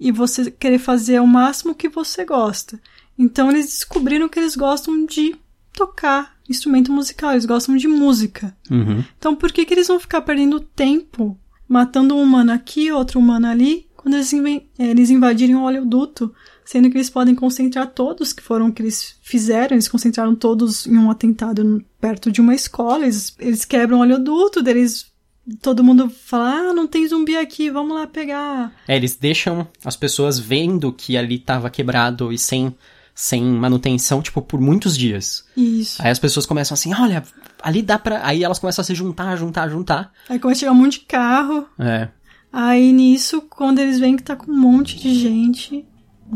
[0.00, 2.80] e você querer fazer o máximo que você gosta.
[3.16, 5.36] Então eles descobriram que eles gostam de
[5.72, 8.56] tocar instrumento musical, eles gostam de música.
[8.70, 9.04] Uhum.
[9.16, 13.46] Então por que, que eles vão ficar perdendo tempo matando um humano aqui, outro humano
[13.46, 16.34] ali, quando eles, inven- eh, eles invadirem o oleoduto?
[16.72, 20.86] Sendo que eles podem concentrar todos que foram o que eles fizeram, eles concentraram todos
[20.86, 25.12] em um atentado perto de uma escola, eles, eles quebram o oleoduto, daí eles
[25.60, 28.72] todo mundo fala, ah, não tem zumbi aqui, vamos lá pegar.
[28.88, 32.74] É, eles deixam as pessoas vendo que ali tava quebrado e sem,
[33.14, 35.44] sem manutenção, tipo, por muitos dias.
[35.54, 36.00] Isso.
[36.00, 37.22] Aí as pessoas começam assim, olha,
[37.62, 38.26] ali dá pra.
[38.26, 40.10] Aí elas começam a se juntar, juntar, juntar.
[40.26, 42.08] Aí começa a chegar um monte de carro, É.
[42.50, 45.84] aí nisso, quando eles veem que tá com um monte de gente,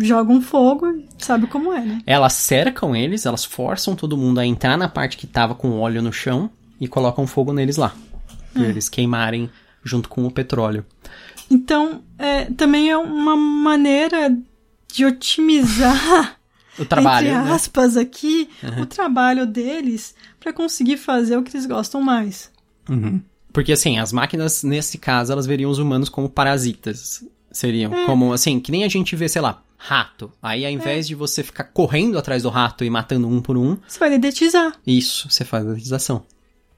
[0.01, 2.01] jogam fogo, e sabe como é, né?
[2.07, 6.03] Elas cercam eles, elas forçam todo mundo a entrar na parte que tava com óleo
[6.03, 7.95] no chão e colocam fogo neles lá.
[8.53, 9.51] Pra eles queimarem
[9.85, 10.85] junto com o petróleo.
[11.51, 14.37] Então, é, também é uma maneira
[14.93, 16.39] de otimizar,
[16.79, 17.29] O trabalho.
[17.29, 17.53] entre né?
[17.53, 22.51] aspas, aqui, o trabalho deles pra conseguir fazer o que eles gostam mais.
[22.89, 23.21] Uhum.
[23.53, 27.25] Porque assim, as máquinas, nesse caso, elas veriam os humanos como parasitas.
[27.51, 30.33] Seriam como, assim, que nem a gente vê, sei lá, rato.
[30.43, 33.77] Aí ao invés de você ficar correndo atrás do rato e matando um por um,
[33.87, 34.73] Você vai dedetizar.
[34.87, 36.25] isso, você faz dedetização.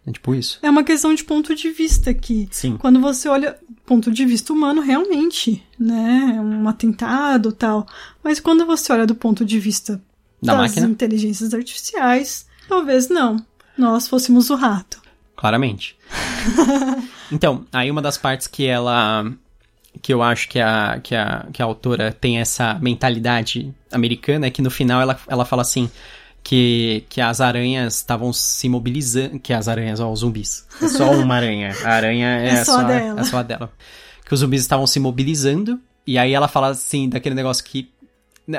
[0.06, 0.58] É tipo isso.
[0.62, 2.48] É uma questão de ponto de vista aqui.
[2.50, 2.76] Sim.
[2.78, 6.34] Quando você olha ponto de vista humano, realmente, né?
[6.37, 7.87] É um atentado tal.
[8.24, 10.00] Mas quando você olha do ponto de vista
[10.42, 10.87] Da das máquina?
[10.87, 13.37] inteligências artificiais, talvez não.
[13.76, 15.00] Nós fôssemos o rato.
[15.37, 15.96] Claramente.
[17.30, 19.30] então, aí uma das partes que ela.
[20.02, 24.50] Que eu acho que a, que a, que a autora tem essa mentalidade americana é
[24.50, 25.90] que no final ela, ela fala assim.
[26.40, 29.38] Que, que as aranhas estavam se mobilizando.
[29.38, 30.66] Que as aranhas, ó, os zumbis.
[30.80, 31.76] É só uma aranha.
[31.84, 33.20] A aranha é, É só a dela.
[33.20, 33.72] É só a dela.
[34.24, 35.78] Que os zumbis estavam se mobilizando.
[36.06, 37.90] E aí ela fala assim, daquele negócio que.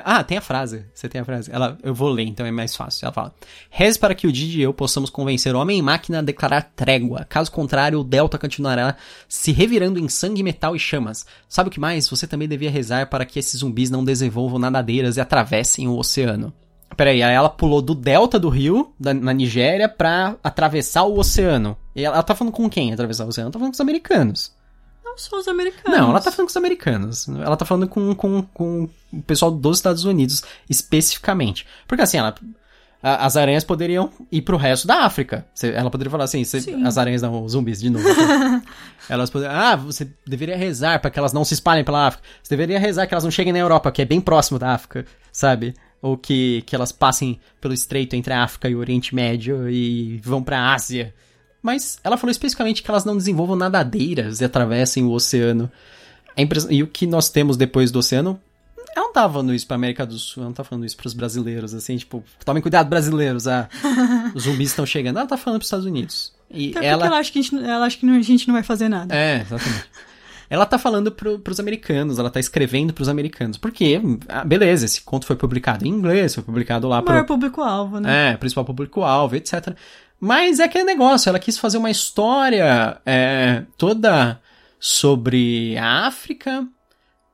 [0.03, 0.85] Ah, tem a frase.
[0.93, 1.51] Você tem a frase.
[1.51, 3.05] Ela, eu vou ler, então é mais fácil.
[3.05, 3.33] Ela fala:
[3.69, 6.71] Reze para que o Didi e eu possamos convencer o homem e máquina a declarar
[6.75, 7.25] trégua.
[7.27, 8.95] Caso contrário, o Delta continuará
[9.27, 11.25] se revirando em sangue, metal e chamas.
[11.47, 12.07] Sabe o que mais?
[12.07, 16.53] Você também devia rezar para que esses zumbis não desenvolvam nadadeiras e atravessem o oceano.
[16.95, 21.77] Peraí, aí ela pulou do delta do rio, da, na Nigéria, pra atravessar o oceano.
[21.95, 23.47] E ela, ela tá falando com quem atravessar o oceano?
[23.47, 24.58] Ela tá falando com os americanos.
[25.21, 25.97] Não só os americanos.
[25.99, 27.27] Não, ela tá falando com os americanos.
[27.27, 31.65] Ela tá falando com, com, com o pessoal dos Estados Unidos, especificamente.
[31.87, 32.33] Porque assim, ela,
[33.01, 35.45] a- as aranhas poderiam ir pro resto da África.
[35.53, 36.83] Cê- Ela poderia falar assim, cê- Sim.
[36.85, 38.07] as aranhas não, zumbis de novo.
[38.07, 38.61] assim.
[39.09, 42.23] elas poderiam, ah, você deveria rezar para que elas não se espalhem pela África.
[42.43, 45.05] Você deveria rezar que elas não cheguem na Europa, que é bem próximo da África,
[45.31, 45.73] sabe?
[46.01, 50.17] Ou que, que elas passem pelo estreito entre a África e o Oriente Médio e
[50.23, 51.13] vão pra Ásia.
[51.61, 55.69] Mas ela falou especificamente que elas não desenvolvam nadadeiras e atravessem o oceano.
[56.69, 58.39] E o que nós temos depois do oceano,
[58.95, 61.13] ela não tá falando isso pra América do Sul, ela não tá falando isso pros
[61.13, 63.67] brasileiros, assim, tipo, tomem cuidado, brasileiros, ah,
[64.33, 65.17] os zumbis estão chegando.
[65.17, 66.33] Ela tá falando pros Estados Unidos.
[66.49, 66.99] E Até ela.
[66.99, 68.87] porque ela acha que, a gente, ela acha que não- a gente não vai fazer
[68.89, 69.13] nada.
[69.13, 69.85] É, exatamente.
[70.49, 73.55] Ela tá falando pro, pros americanos, ela tá escrevendo pros americanos.
[73.57, 77.99] Porque, ah, beleza, esse conto foi publicado em inglês, foi publicado lá o maior público-alvo,
[77.99, 78.31] né?
[78.31, 79.75] é, principal público-alvo, etc.
[80.19, 84.41] Mas é aquele negócio, ela quis fazer uma história é, toda
[84.79, 86.67] sobre a África,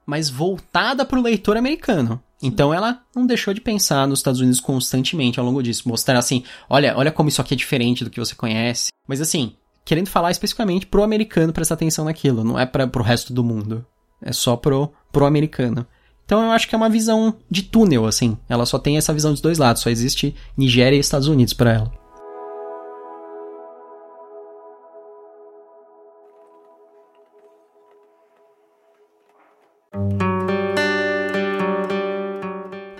[0.06, 2.22] mas voltada pro leitor americano.
[2.42, 6.44] Então ela não deixou de pensar nos Estados Unidos constantemente ao longo disso, mostrar assim,
[6.70, 8.90] olha, olha como isso aqui é diferente do que você conhece.
[9.08, 13.34] Mas assim, querendo falar especificamente pro americano prestar atenção naquilo, não é para pro resto
[13.34, 13.86] do mundo.
[14.22, 15.88] É só pro, pro americano.
[16.24, 18.38] Então eu acho que é uma visão de túnel, assim.
[18.50, 21.74] Ela só tem essa visão dos dois lados, só existe Nigéria e Estados Unidos pra
[21.74, 22.05] ela.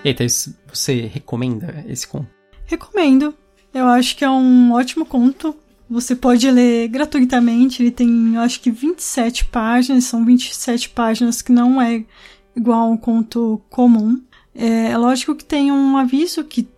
[0.04, 2.28] Eita, isso, você recomenda esse conto?
[2.64, 3.34] Recomendo.
[3.74, 5.54] Eu acho que é um ótimo conto.
[5.90, 7.82] Você pode ler gratuitamente.
[7.82, 10.04] Ele tem, eu acho que 27 páginas.
[10.04, 12.04] São 27 páginas que não é
[12.54, 14.22] igual a um conto comum.
[14.54, 16.68] É, é lógico que tem um aviso que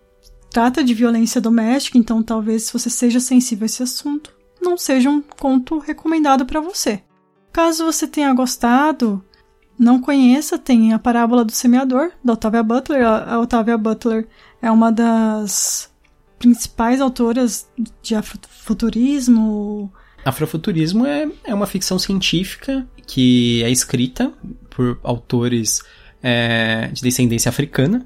[0.49, 5.09] trata de violência doméstica, então talvez se você seja sensível a esse assunto, não seja
[5.09, 7.03] um conto recomendado para você.
[7.53, 9.23] Caso você tenha gostado,
[9.79, 13.05] não conheça, tem a Parábola do Semeador, da Octavia Butler.
[13.05, 14.27] A Octavia Butler
[14.61, 15.89] é uma das
[16.37, 17.69] principais autoras
[18.01, 19.91] de afrofuturismo.
[20.25, 24.33] Afrofuturismo é, é uma ficção científica que é escrita
[24.69, 25.81] por autores
[26.21, 28.05] é, de descendência africana,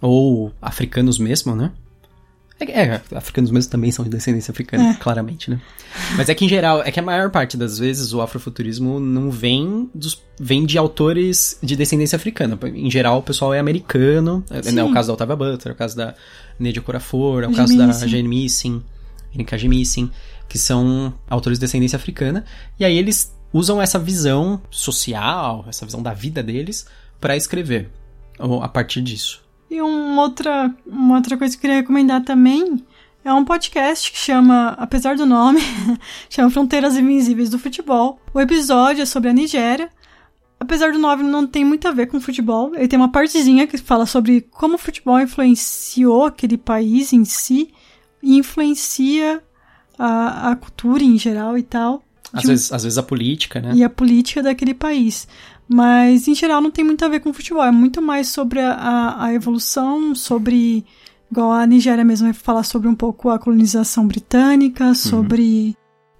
[0.00, 1.72] ou africanos mesmo, né?
[2.60, 4.94] É, é, africanos mesmo também são de descendência africana, é.
[4.94, 5.60] claramente, né?
[6.16, 9.30] Mas é que em geral, é que a maior parte das vezes o afrofuturismo não
[9.30, 12.58] vem dos, vem de autores de descendência africana.
[12.74, 15.76] Em geral, o pessoal é americano, é, é o caso da Octavia Butler, é o
[15.76, 16.14] caso da
[16.58, 18.82] Nedia Corafor, é o caso da Jane Missing,
[19.32, 20.10] Erika Missing,
[20.48, 22.44] que são autores de descendência africana,
[22.78, 26.86] e aí eles usam essa visão social, essa visão da vida deles
[27.20, 27.88] para escrever
[28.38, 29.47] a partir disso.
[29.70, 32.84] E uma outra, uma outra coisa que eu queria recomendar também
[33.24, 35.60] é um podcast que chama, apesar do nome,
[36.30, 38.18] chama Fronteiras Invisíveis do Futebol.
[38.32, 39.90] O episódio é sobre a Nigéria.
[40.58, 43.78] Apesar do nome não tem muito a ver com futebol, ele tem uma partezinha que
[43.78, 47.72] fala sobre como o futebol influenciou aquele país em si
[48.20, 49.40] e influencia
[49.96, 52.02] a, a cultura em geral e tal.
[52.32, 53.72] Às, vezes, às vezes a política, né?
[53.74, 55.28] E a política daquele país.
[55.68, 57.62] Mas, em geral, não tem muito a ver com futebol.
[57.62, 60.84] É muito mais sobre a, a evolução, sobre.
[61.30, 64.94] Igual a Nigéria mesmo vai falar sobre um pouco a colonização britânica, uhum.
[64.94, 65.74] sobre uhum.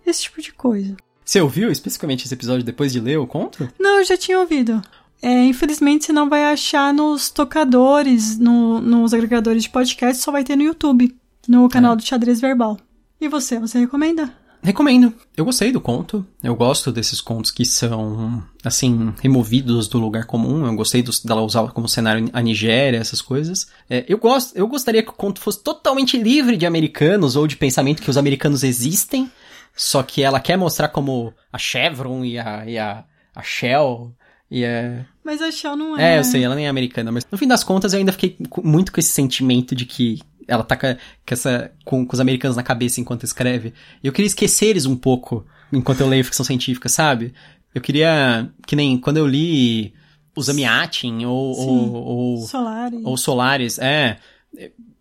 [0.07, 0.95] esse tipo de coisa.
[1.25, 3.71] Você ouviu especificamente esse episódio depois de ler o conto?
[3.79, 4.83] Não, eu já tinha ouvido.
[5.21, 10.45] É, infelizmente você não vai achar nos tocadores, no, nos agregadores de podcast, só vai
[10.45, 11.15] ter no YouTube,
[11.47, 11.97] no canal é.
[11.97, 12.79] do Xadrez Verbal.
[13.21, 14.33] E você, você recomenda?
[14.63, 15.15] Recomendo.
[15.37, 16.27] Eu gostei do conto.
[16.43, 20.67] Eu gosto desses contos que são, assim, removidos do lugar comum.
[20.67, 23.69] Eu gostei dos, dela usar como cenário a Nigéria, essas coisas.
[23.89, 27.57] É, eu, gosto, eu gostaria que o conto fosse totalmente livre de americanos ou de
[27.57, 29.31] pensamento que os americanos existem.
[29.77, 34.13] Só que ela quer mostrar como a Chevron e a, e a, a Shell
[34.51, 35.05] e é...
[35.23, 36.15] Mas a Shell não é.
[36.15, 38.37] É, eu sei, ela nem é americana, mas no fim das contas eu ainda fiquei
[38.65, 40.87] muito com esse sentimento de que ela tá com,
[41.31, 43.75] essa, com, com os americanos na cabeça enquanto escreve.
[44.03, 47.35] Eu queria esquecer eles um pouco enquanto eu leio ficção científica, sabe?
[47.75, 48.51] Eu queria.
[48.67, 49.93] Que nem quando eu li
[50.35, 52.37] os Amiatin ou, ou, ou.
[52.39, 53.01] Solaris.
[53.05, 54.17] Ou Solaris, é.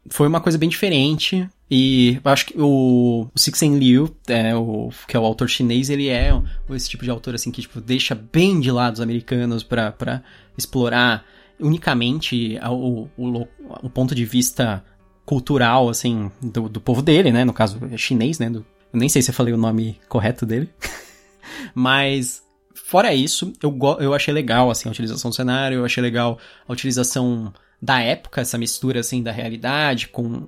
[0.09, 1.49] Foi uma coisa bem diferente.
[1.69, 5.89] E eu acho que o, o Sixen Liu, é, o, que é o autor chinês,
[5.89, 6.31] ele é
[6.69, 10.23] esse tipo de autor assim que tipo, deixa bem de lado os americanos para
[10.57, 11.25] explorar
[11.59, 13.47] unicamente o, o,
[13.83, 14.83] o ponto de vista
[15.27, 17.43] cultural, assim, do, do povo dele, né?
[17.43, 18.49] No caso, é chinês, né?
[18.49, 20.69] Do, eu nem sei se eu falei o nome correto dele.
[21.75, 22.41] Mas,
[22.73, 26.71] fora isso, eu, eu achei legal, assim, a utilização do cenário, eu achei legal a
[26.71, 30.47] utilização da época, essa mistura, assim, da realidade com...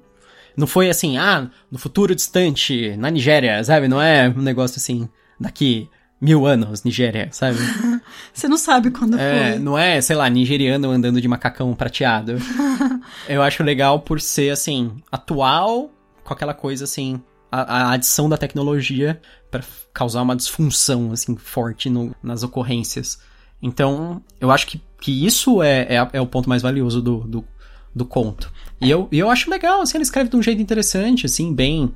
[0.56, 3.90] Não foi assim, ah, no futuro distante, na Nigéria, sabe?
[3.90, 5.90] Não é um negócio assim, daqui
[6.22, 7.58] mil anos, Nigéria, sabe?
[8.34, 9.60] Você não sabe quando é, foi.
[9.60, 12.36] Não é, sei lá, nigeriano andando de macacão prateado.
[13.28, 15.92] eu acho legal por ser, assim, atual,
[16.24, 21.90] com aquela coisa, assim, a, a adição da tecnologia para causar uma disfunção, assim, forte
[21.90, 23.20] no, nas ocorrências.
[23.62, 27.46] Então, eu acho que, que isso é, é, é o ponto mais valioso do, do,
[27.96, 28.52] do conto.
[28.82, 31.94] E eu, e eu acho legal, assim, ela escreve de um jeito interessante, assim, bem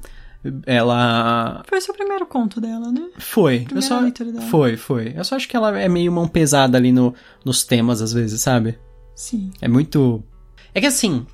[0.65, 1.63] ela.
[1.65, 3.09] Foi o seu primeiro conto dela, né?
[3.17, 3.65] Foi.
[3.73, 4.01] Eu só...
[4.49, 5.13] Foi, foi.
[5.15, 7.13] Eu só acho que ela é meio mão pesada ali no,
[7.45, 8.77] nos temas, às vezes, sabe?
[9.15, 9.51] Sim.
[9.61, 10.23] É muito.
[10.73, 11.25] É que assim,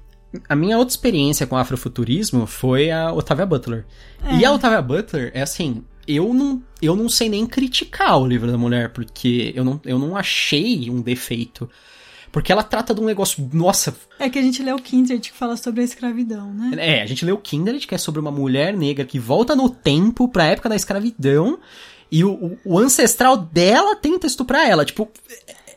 [0.47, 3.85] a minha outra experiência com afrofuturismo foi a Otávia Butler.
[4.23, 4.37] É.
[4.37, 5.83] E a Otávia Butler é assim.
[6.07, 9.99] Eu não, eu não sei nem criticar o livro da mulher, porque eu não, eu
[9.99, 11.69] não achei um defeito.
[12.31, 13.49] Porque ela trata de um negócio.
[13.53, 13.95] Nossa.
[14.19, 16.71] É que a gente lê o Kindred que fala sobre a escravidão, né?
[16.77, 19.69] É, a gente lê o Kindred, que é sobre uma mulher negra que volta no
[19.69, 21.59] tempo pra época da escravidão.
[22.11, 24.85] E o, o ancestral dela tenta estuprar ela.
[24.85, 25.09] Tipo,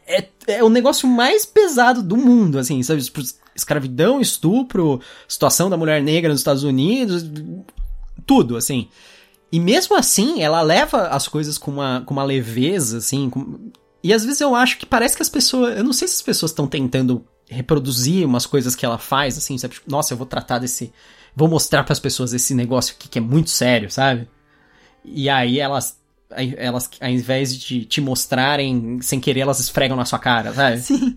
[0.07, 3.03] é, é, é o negócio mais pesado do mundo, assim, sabe?
[3.03, 3.21] Tipo,
[3.55, 7.25] escravidão, estupro, situação da mulher negra nos Estados Unidos,
[8.27, 8.89] tudo, assim.
[9.51, 13.71] E mesmo assim, ela leva as coisas com uma, com uma leveza, assim, com,
[14.03, 15.79] e às vezes eu acho que parece que as pessoas.
[15.79, 19.57] Eu não sei se as pessoas estão tentando reproduzir umas coisas que ela faz, assim,
[19.59, 19.75] sabe?
[19.75, 20.93] Tipo, Nossa, eu vou tratar desse.
[21.35, 24.29] Vou mostrar para as pessoas esse negócio aqui que é muito sério, sabe?
[25.05, 26.01] E aí elas.
[26.57, 30.81] Elas, ao invés de te mostrarem sem querer, elas esfregam na sua cara, sabe?
[30.81, 31.15] Sim.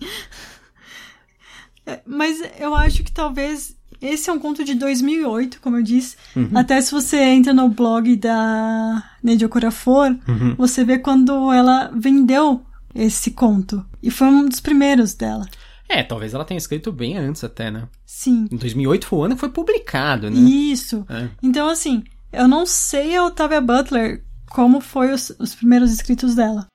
[1.85, 6.17] É, mas eu acho que talvez esse é um conto de 2008, como eu disse.
[6.35, 6.49] Uhum.
[6.55, 10.55] Até se você entra no blog da Nedia Corafor, uhum.
[10.57, 12.65] você vê quando ela vendeu
[12.95, 13.85] esse conto.
[14.01, 15.45] E foi um dos primeiros dela.
[15.87, 17.87] É, talvez ela tenha escrito bem antes até, né?
[18.05, 18.47] Sim.
[18.51, 20.37] Em 2008 foi o ano que foi publicado, né?
[20.37, 21.05] Isso.
[21.09, 21.29] É.
[21.43, 26.67] Então, assim, eu não sei a Octavia Butler como foi os, os primeiros escritos dela.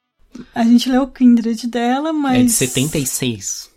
[0.54, 2.40] A gente leu o Kindred dela, mas...
[2.40, 3.70] É de 76.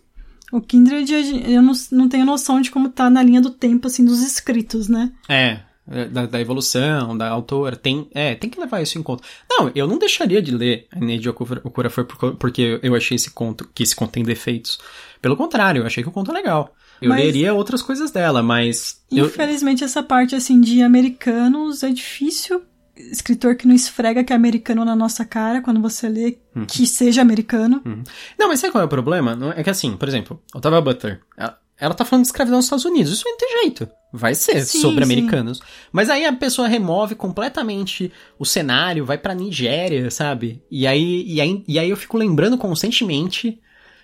[0.51, 1.11] O Kindred,
[1.51, 4.87] eu não, não tenho noção de como tá na linha do tempo, assim, dos escritos,
[4.87, 5.11] né?
[5.27, 9.23] É, é, da, da, evolução, da autora, tem, é, tem que levar isso em conta.
[9.49, 12.05] Não, eu não deixaria de ler a Neide Okorafor
[12.39, 14.79] porque eu achei esse conto, que esse conto tem defeitos.
[15.21, 16.73] Pelo contrário, eu achei que o conto é legal.
[17.01, 19.01] Eu mas, leria outras coisas dela, mas...
[19.11, 19.85] Infelizmente, eu...
[19.85, 22.61] essa parte, assim, de americanos é difícil
[22.95, 26.65] escritor que não esfrega que é americano na nossa cara quando você lê uhum.
[26.65, 27.81] que seja americano.
[27.85, 28.03] Uhum.
[28.37, 29.37] Não, mas sabe qual é o problema?
[29.55, 32.85] É que assim, por exemplo, Otávia Butler, ela, ela tá falando de escravidão nos Estados
[32.85, 33.13] Unidos.
[33.13, 33.89] Isso não tem jeito.
[34.11, 35.57] Vai ser sim, sobre americanos.
[35.57, 35.63] Sim.
[35.91, 40.61] Mas aí a pessoa remove completamente o cenário, vai pra Nigéria, sabe?
[40.69, 43.59] E aí, e aí, e aí eu fico lembrando constantemente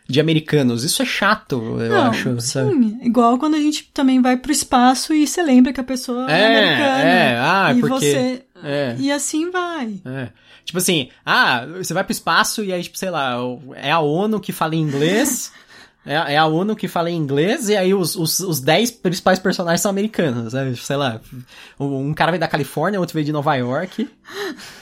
[0.10, 0.84] de americanos.
[0.84, 2.41] Isso é chato, eu não, acho.
[2.41, 6.29] Sim, igual quando a gente também vai pro espaço e você lembra que a pessoa
[6.29, 7.03] é, é americana.
[7.03, 7.93] É, ah, e porque...
[7.93, 8.45] Você...
[8.63, 8.95] É.
[8.99, 10.01] E assim vai.
[10.03, 10.29] É.
[10.65, 13.38] Tipo assim, ah, você vai pro espaço e aí, tipo, sei lá,
[13.75, 15.53] é a ONU que fala inglês...
[16.05, 19.38] É, é, a ONU que fala em inglês e aí os, os, os dez principais
[19.38, 20.75] personagens são americanos, sabe?
[20.77, 21.19] Sei lá,
[21.79, 24.09] um cara veio da Califórnia, outro veio de Nova York.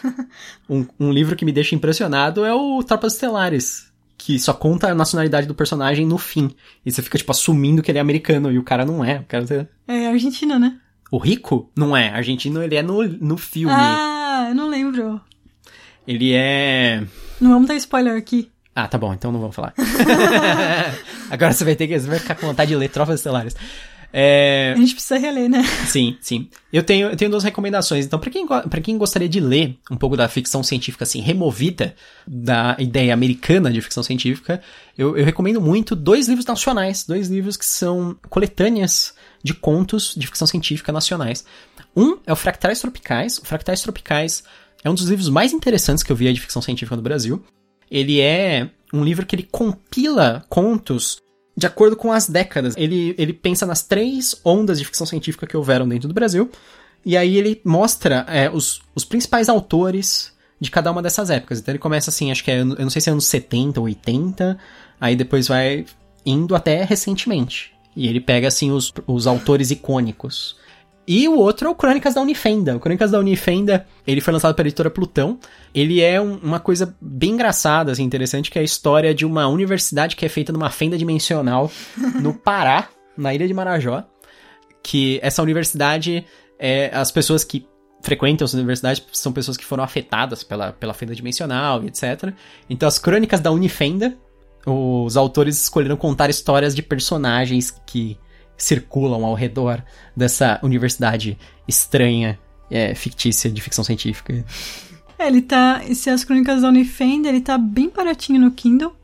[0.69, 4.93] Um, um livro que me deixa impressionado é o Tropas Estelares, que só conta a
[4.93, 6.53] nacionalidade do personagem no fim.
[6.86, 9.19] E você fica, tipo, assumindo que ele é americano, e o cara não é.
[9.19, 9.69] O cara...
[9.88, 10.77] É argentino, né?
[11.10, 11.71] O Rico?
[11.73, 12.10] Não é.
[12.10, 13.73] Argentino, ele é no, no filme.
[13.73, 15.21] Ah, eu não lembro.
[16.06, 17.06] Ele é...
[17.39, 18.51] Não vamos dar spoiler aqui.
[18.80, 19.74] Ah, tá bom, então não vamos falar.
[21.32, 22.00] Agora você vai ter que...
[22.00, 23.56] Você vai ficar com vontade de ler Trofas Estelares.
[24.13, 24.74] É...
[24.76, 25.63] A gente precisa reler, né?
[25.88, 26.48] Sim, sim.
[26.72, 28.06] Eu tenho, eu tenho duas recomendações.
[28.06, 31.96] Então, para quem, pra quem gostaria de ler um pouco da ficção científica, assim, removida
[32.28, 34.62] da ideia americana de ficção científica,
[34.96, 37.04] eu, eu recomendo muito dois livros nacionais.
[37.04, 41.44] Dois livros que são coletâneas de contos de ficção científica nacionais.
[41.96, 43.40] Um é o Fractais Tropicais.
[43.40, 44.44] O Fractais Tropicais
[44.84, 47.44] é um dos livros mais interessantes que eu vi de ficção científica no Brasil.
[47.89, 51.21] Ele é um livro que ele compila contos
[51.56, 52.76] de acordo com as décadas.
[52.78, 56.50] Ele, ele pensa nas três ondas de ficção científica que houveram dentro do Brasil,
[57.06, 61.60] e aí ele mostra é, os, os principais autores de cada uma dessas épocas.
[61.60, 63.86] Então ele começa assim, acho que é, eu não sei se é anos 70 ou
[63.86, 64.58] 80,
[65.00, 65.86] aí depois vai
[66.26, 67.73] indo até recentemente.
[67.95, 70.56] E ele pega assim os, os autores icônicos.
[71.08, 72.76] E o outro é o Crônicas da Unifenda.
[72.76, 75.39] O Crônicas da Unifenda, ele foi lançado pela editora Plutão.
[75.74, 79.48] Ele é um, uma coisa bem engraçada, assim, interessante, que é a história de uma
[79.48, 81.72] universidade que é feita numa fenda dimensional
[82.22, 84.04] no Pará, na ilha de Marajó.
[84.84, 86.26] Que essa universidade,
[86.60, 87.65] é, as pessoas que
[88.02, 92.34] frequentam essa universidade são pessoas que foram afetadas pela, pela fenda dimensional e etc.
[92.70, 94.17] Então, as Crônicas da Unifenda,
[94.65, 98.17] os autores escolheram contar histórias de personagens que
[98.58, 99.84] circulam ao redor
[100.15, 102.39] dessa universidade estranha,
[102.70, 104.43] é, fictícia de ficção científica.
[105.20, 105.82] É, ele tá.
[105.93, 108.96] Se as crônicas da Unifend, ele tá bem baratinho no Kindle.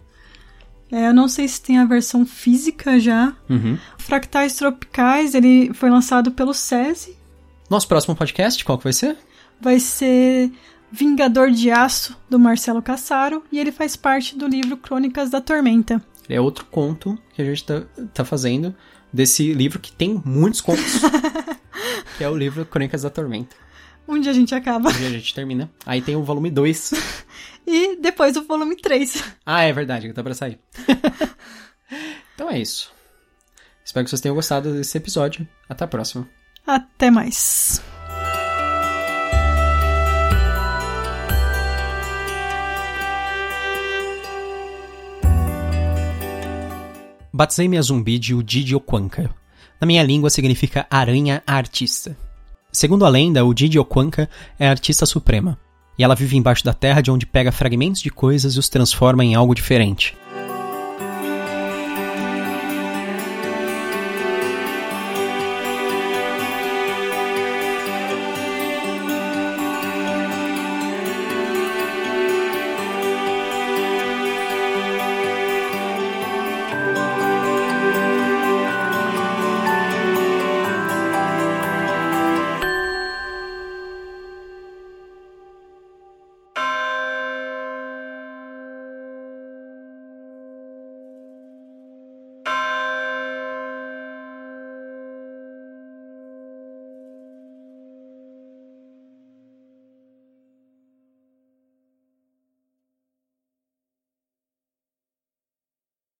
[0.92, 3.34] É, eu não sei se tem a versão física já.
[3.50, 3.78] Uhum.
[3.98, 7.18] Fractais Tropicais, ele foi lançado pelo SESI.
[7.70, 9.18] Nosso próximo podcast, qual que vai ser?
[9.60, 10.52] Vai ser
[10.92, 16.00] Vingador de Aço, do Marcelo Cassaro, e ele faz parte do livro Crônicas da Tormenta.
[16.30, 17.82] É outro conto que a gente tá,
[18.14, 18.76] tá fazendo
[19.14, 21.00] desse livro que tem muitos contos.
[22.18, 23.56] que é o livro Crônicas da Tormenta.
[24.08, 24.90] Um dia a gente acaba.
[24.90, 25.72] Um dia a gente termina.
[25.86, 26.94] Aí tem o volume 2.
[27.66, 29.24] e depois o volume 3.
[29.46, 30.60] Ah, é verdade, que tá pra sair.
[32.36, 32.92] então é isso.
[33.86, 35.48] Espero que vocês tenham gostado desse episódio.
[35.70, 36.28] Até a próxima.
[36.66, 37.82] Até mais.
[47.36, 49.28] Batizei minha zumbi de Udidi Okwanka.
[49.82, 52.16] Na minha língua significa aranha artista.
[52.72, 54.30] Segundo a lenda, Udidi Okwanka
[54.60, 55.58] é a artista suprema.
[55.98, 59.26] E ela vive embaixo da terra de onde pega fragmentos de coisas e os transforma
[59.26, 60.16] em algo diferente.